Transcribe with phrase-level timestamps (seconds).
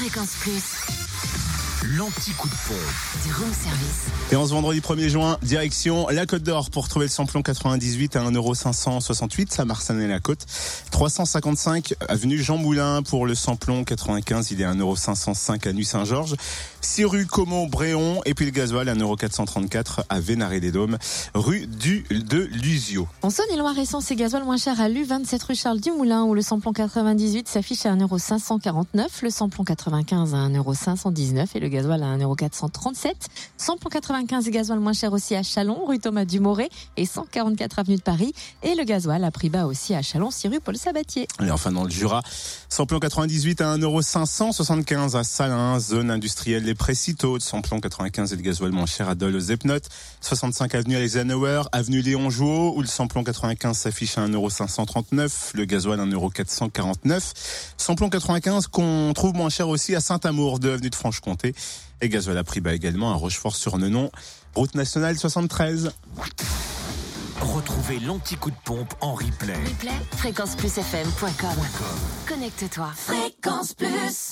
[0.00, 0.99] Fréquence Plus.
[1.96, 3.24] L'anti-coup de pompe.
[3.24, 4.06] Du room service.
[4.30, 8.14] Et en ce vendredi 1er juin, direction la Côte d'Or pour trouver le samplon 98
[8.14, 10.46] à 1,568€, ça Marsanne et la Côte.
[10.92, 16.36] 355 avenue Jean Moulin pour le samplon 95, il est à 1,505€ à Nuit-Saint-Georges.
[16.80, 20.96] 6 rue Comont Bréon et puis le gasoil à 1,434€ à Vénaré-des-Dômes,
[21.34, 23.08] rue du de Lusio.
[23.22, 26.42] En Saône-et-Loire, essence et gasoil moins cher à Lu, 27 rue Charles Dumoulin, où le
[26.42, 33.12] samplon 98 s'affiche à 1,549€, le samplon 95 à 1,519€ et le gasoil à 1,437€.
[33.56, 37.96] Samplon 95 et gasoil moins cher aussi à Chalon, rue Thomas Dumoré et 144 avenue
[37.96, 38.32] de Paris.
[38.62, 41.26] Et le gasoil à prix bas aussi à Chalon, 6 rue Paul Sabatier.
[41.44, 42.22] Et enfin dans le Jura,
[42.68, 48.72] samplon 98 à 1,575€ à Salins, zone industrielle Les Précitaux, samplon 95 et le gasoil
[48.72, 49.88] moins cher à Dole aux Epnotes,
[50.20, 56.00] 65 avenue Eisenhower, avenue Léon Jouot, où le samplon 95 s'affiche à 1,539€, le gasoil
[56.00, 57.32] à 1,449€.
[57.76, 61.54] Samplon 95 qu'on trouve moins cher aussi à Saint-Amour, de avenue de Franche-Comté.
[62.00, 64.10] Et gasoil à prix bas également à Rochefort-sur-Nenon,
[64.54, 65.92] route nationale 73.
[67.40, 69.54] Retrouvez l'anti-coup de pompe en replay.
[69.54, 71.64] Replay, fréquenceplusfm.com.
[72.28, 72.90] Connecte-toi.
[72.94, 74.28] Fréquence Plus.